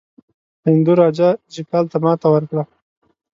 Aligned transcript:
هندو 0.67 0.93
راجا 1.01 1.29
جیپال 1.53 1.85
ته 1.91 1.97
ماته 2.03 2.27
ورکړه. 2.31 2.63